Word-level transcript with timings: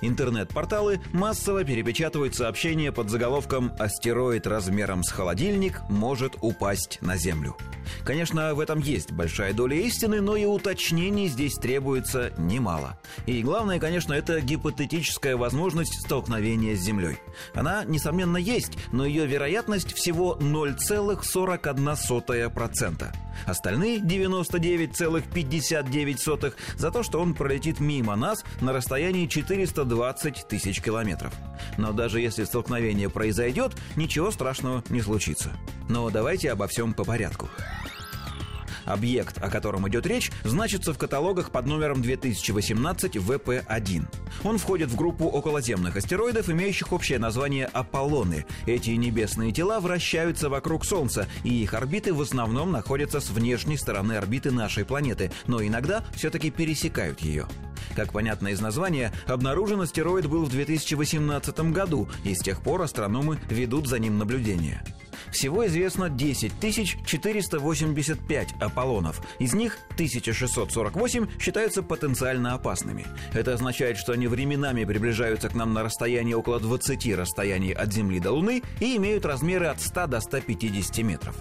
Интернет-порталы 0.00 1.00
массово 1.12 1.64
перепечатывают 1.64 2.34
сообщения 2.34 2.92
под 2.92 3.10
заголовком 3.10 3.72
«Астероид 3.78 4.46
размером 4.46 5.02
с 5.02 5.10
холодильник 5.10 5.82
может 5.88 6.36
упасть 6.40 6.98
на 7.00 7.16
Землю». 7.16 7.56
Конечно, 8.04 8.54
в 8.54 8.60
этом 8.60 8.80
есть 8.80 9.12
большая 9.12 9.52
доля 9.52 9.76
истины, 9.76 10.20
но 10.20 10.36
и 10.36 10.44
уточнений 10.44 11.28
здесь 11.28 11.54
требуется 11.54 12.32
немало. 12.36 12.98
И 13.26 13.42
главное, 13.42 13.78
конечно, 13.78 14.12
это 14.12 14.40
гипотетическая 14.40 15.36
возможность 15.36 16.00
столкновения 16.04 16.74
с 16.76 16.80
Землей. 16.80 17.18
Она, 17.54 17.84
несомненно, 17.84 18.36
есть, 18.36 18.76
но 18.92 19.06
ее 19.06 19.26
вероятность 19.26 19.94
всего 19.94 20.36
0,41%. 20.40 23.14
Остальные 23.44 23.98
99,59% 23.98 26.54
за 26.76 26.90
то, 26.90 27.02
что 27.02 27.20
он 27.20 27.34
пролетит 27.34 27.80
мимо 27.80 28.16
нас 28.16 28.42
на 28.60 28.72
расстоянии 28.72 29.26
420 29.86 30.48
тысяч 30.48 30.82
километров. 30.82 31.32
Но 31.78 31.92
даже 31.92 32.20
если 32.20 32.44
столкновение 32.44 33.08
произойдет, 33.08 33.72
ничего 33.94 34.30
страшного 34.30 34.82
не 34.88 35.00
случится. 35.00 35.52
Но 35.88 36.10
давайте 36.10 36.50
обо 36.50 36.66
всем 36.66 36.92
по 36.92 37.04
порядку. 37.04 37.48
Объект, 38.84 39.42
о 39.42 39.50
котором 39.50 39.88
идет 39.88 40.06
речь, 40.06 40.30
значится 40.44 40.94
в 40.94 40.98
каталогах 40.98 41.50
под 41.50 41.66
номером 41.66 42.02
2018 42.02 43.16
ВП-1. 43.16 44.04
Он 44.44 44.58
входит 44.58 44.90
в 44.90 44.96
группу 44.96 45.24
околоземных 45.24 45.96
астероидов, 45.96 46.48
имеющих 46.48 46.92
общее 46.92 47.18
название 47.18 47.66
Аполлоны. 47.66 48.46
Эти 48.64 48.90
небесные 48.90 49.50
тела 49.50 49.80
вращаются 49.80 50.48
вокруг 50.48 50.84
Солнца, 50.84 51.26
и 51.42 51.62
их 51.62 51.74
орбиты 51.74 52.14
в 52.14 52.20
основном 52.20 52.70
находятся 52.70 53.20
с 53.20 53.28
внешней 53.30 53.76
стороны 53.76 54.12
орбиты 54.12 54.52
нашей 54.52 54.84
планеты, 54.84 55.32
но 55.48 55.60
иногда 55.64 56.04
все-таки 56.14 56.52
пересекают 56.52 57.20
ее. 57.20 57.48
Как 57.96 58.12
понятно 58.12 58.48
из 58.48 58.60
названия, 58.60 59.10
обнаружен 59.26 59.80
астероид 59.80 60.26
был 60.26 60.44
в 60.44 60.50
2018 60.50 61.72
году, 61.72 62.10
и 62.24 62.34
с 62.34 62.40
тех 62.40 62.60
пор 62.60 62.82
астрономы 62.82 63.40
ведут 63.48 63.88
за 63.88 63.98
ним 63.98 64.18
наблюдение. 64.18 64.82
Всего 65.36 65.66
известно 65.66 66.08
10 66.08 66.54
485 67.04 68.54
Аполлонов. 68.58 69.20
Из 69.38 69.52
них 69.52 69.76
1648 69.90 71.38
считаются 71.38 71.82
потенциально 71.82 72.54
опасными. 72.54 73.04
Это 73.34 73.52
означает, 73.52 73.98
что 73.98 74.12
они 74.12 74.28
временами 74.28 74.86
приближаются 74.86 75.50
к 75.50 75.54
нам 75.54 75.74
на 75.74 75.82
расстоянии 75.82 76.32
около 76.32 76.58
20 76.58 77.14
расстояний 77.14 77.72
от 77.72 77.92
Земли 77.92 78.18
до 78.18 78.32
Луны 78.32 78.62
и 78.80 78.96
имеют 78.96 79.26
размеры 79.26 79.66
от 79.66 79.82
100 79.82 80.06
до 80.06 80.20
150 80.20 81.04
метров. 81.04 81.36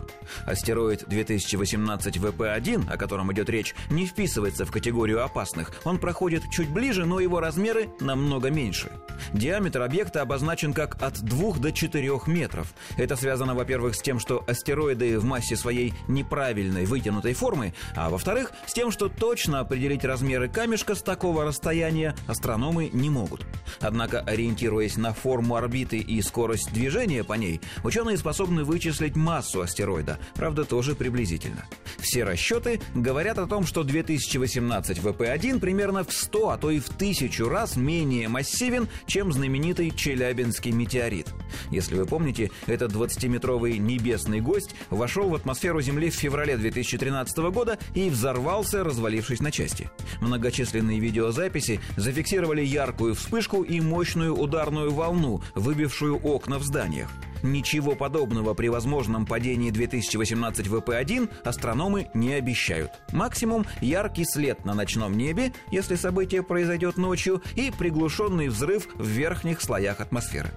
Астероид 0.46 1.08
2018 1.08 2.18
ВП-1, 2.18 2.92
о 2.92 2.98
котором 2.98 3.32
идет 3.32 3.50
речь, 3.50 3.76
не 3.90 4.08
вписывается 4.08 4.66
в 4.66 4.72
категорию 4.72 5.24
опасных. 5.24 5.72
Он 5.86 6.00
проходит 6.00 6.44
чуть 6.52 6.70
ближе, 6.70 7.06
но 7.06 7.22
его 7.22 7.40
размеры 7.40 7.88
намного 8.02 8.50
меньше. 8.50 8.92
Диаметр 9.32 9.82
объекта 9.82 10.22
обозначен 10.22 10.74
как 10.74 11.02
от 11.02 11.22
2 11.22 11.60
до 11.60 11.72
4 11.72 12.20
метров. 12.28 12.74
Это 12.98 13.16
связано, 13.16 13.56
во-первых, 13.56 13.85
с 13.94 14.02
тем, 14.02 14.20
что 14.20 14.44
астероиды 14.48 15.20
в 15.20 15.26
массе 15.26 15.56
своей 15.56 15.94
неправильной 16.08 16.86
вытянутой 16.86 17.34
формы, 17.34 17.74
а 17.96 18.10
во-вторых, 18.10 18.52
с 18.66 18.74
тем, 18.74 18.92
что 18.92 19.10
точно 19.10 19.60
определить 19.60 20.04
размеры 20.04 20.50
камешка 20.50 20.96
с 20.96 21.02
такого 21.02 21.44
расстояния 21.44 22.16
астрономы 22.28 22.90
не 22.94 23.10
могут. 23.10 23.46
Однако, 23.80 24.22
ориентируясь 24.22 24.98
на 24.98 25.14
форму 25.14 25.56
орбиты 25.56 25.98
и 25.98 26.22
скорость 26.22 26.74
движения 26.74 27.24
по 27.24 27.34
ней, 27.34 27.62
ученые 27.84 28.18
способны 28.18 28.64
вычислить 28.64 29.16
массу 29.16 29.62
астероида, 29.62 30.20
правда, 30.36 30.66
тоже 30.66 30.96
приблизительно. 30.96 31.66
Все 32.00 32.24
расчеты 32.24 32.82
говорят 32.94 33.40
о 33.40 33.48
том, 33.48 33.66
что 33.66 33.84
2018 33.84 35.00
ВП-1 35.00 35.60
примерно 35.60 36.04
в 36.04 36.14
100, 36.14 36.50
а 36.50 36.58
то 36.58 36.70
и 36.70 36.80
в 36.80 36.88
1000 36.90 37.50
раз 37.50 37.76
менее 37.76 38.28
массивен, 38.28 38.88
чем 39.08 39.34
знаменитый 39.34 39.92
Челябинский 39.92 40.72
метеорит. 40.72 41.28
Если 41.72 41.96
вы 41.96 42.06
помните, 42.06 42.52
этот 42.68 42.92
20-метровый 42.92 43.65
небесный 43.74 44.42
гость 44.42 44.76
вошел 44.90 45.30
в 45.30 45.36
атмосферу 45.36 45.82
Земли 45.82 46.10
в 46.10 46.16
феврале 46.16 46.58
2013 46.58 47.38
года 47.52 47.78
и 47.94 48.10
взорвался, 48.10 48.84
развалившись 48.84 49.42
на 49.42 49.52
части. 49.52 49.90
Многочисленные 50.22 51.00
видеозаписи 51.00 51.80
зафиксировали 51.98 52.64
яркую 52.64 53.16
вспышку 53.16 53.64
и 53.64 53.80
мощную 53.82 54.36
ударную 54.36 54.92
волну, 54.92 55.42
выбившую 55.56 56.18
окна 56.18 56.60
в 56.60 56.64
зданиях. 56.64 57.10
Ничего 57.46 57.96
подобного 57.96 58.56
при 58.56 58.70
возможном 58.70 59.26
падении 59.26 59.70
2018 59.70 60.68
ВП-1 60.68 61.30
астрономы 61.44 62.08
не 62.14 62.34
обещают. 62.34 62.92
Максимум– 63.12 63.66
яркий 63.82 64.26
след 64.26 64.66
на 64.66 64.74
ночном 64.74 65.16
небе, 65.16 65.54
если 65.70 65.96
событие 65.96 66.42
произойдет 66.42 66.98
ночью, 66.98 67.44
и 67.56 67.72
приглушенный 67.78 68.48
взрыв 68.48 68.88
в 68.96 69.06
верхних 69.06 69.62
слоях 69.62 70.00
атмосферы. 70.00 70.52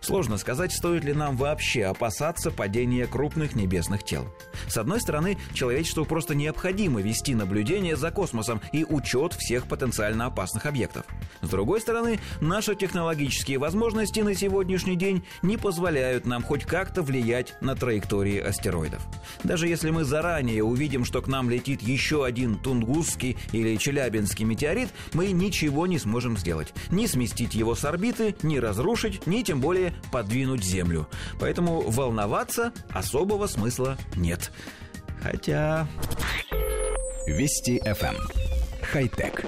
Сложно 0.00 0.38
сказать, 0.38 0.72
стоит 0.72 1.04
ли 1.04 1.12
нам 1.12 1.36
вообще 1.36 1.84
опасаться 1.84 2.50
падения 2.50 3.06
крупных 3.06 3.54
небесных 3.54 4.04
тел. 4.04 4.26
С 4.68 4.76
одной 4.76 5.00
стороны, 5.00 5.38
человечеству 5.52 6.04
просто 6.04 6.34
необходимо 6.34 7.00
вести 7.00 7.34
наблюдение 7.34 7.96
за 7.96 8.10
космосом 8.10 8.60
и 8.72 8.84
учет 8.84 9.34
всех 9.34 9.66
потенциально 9.66 10.26
опасных 10.26 10.66
объектов. 10.66 11.06
С 11.40 11.48
другой 11.48 11.80
стороны, 11.80 12.20
наши 12.40 12.74
технологические 12.74 13.58
возможности 13.58 14.20
на 14.20 14.34
сегодняшний 14.34 14.96
день 14.96 15.24
не 15.42 15.56
позволяют 15.56 16.26
нам 16.26 16.42
хоть 16.42 16.64
как-то 16.64 17.02
влиять 17.02 17.54
на 17.60 17.74
траектории 17.74 18.38
астероидов. 18.38 19.02
Даже 19.44 19.68
если 19.68 19.90
мы 19.90 20.04
заранее 20.04 20.62
увидим, 20.62 21.04
что 21.04 21.22
к 21.22 21.28
нам 21.28 21.48
летит 21.48 21.82
еще 21.82 22.24
один 22.24 22.56
Тунгусский 22.56 23.38
или 23.52 23.76
Челябинский 23.76 24.44
метеорит, 24.44 24.90
мы 25.12 25.32
ничего 25.32 25.86
не 25.86 25.98
сможем 25.98 26.36
сделать. 26.36 26.72
Ни 26.90 27.06
сместить 27.06 27.54
его 27.54 27.74
с 27.74 27.84
орбиты, 27.84 28.34
ни 28.42 28.58
разрушить, 28.58 29.26
ни 29.26 29.42
тем 29.42 29.60
более 29.62 29.94
подвинуть 30.12 30.62
Землю. 30.62 31.08
Поэтому 31.40 31.80
волноваться 31.80 32.72
особого 32.90 33.46
смысла 33.46 33.96
нет. 34.16 34.52
Хотя... 35.22 35.86
Вести 37.26 37.78
FM. 37.78 38.16
Эм. 38.16 38.28
Хай-тек. 38.82 39.46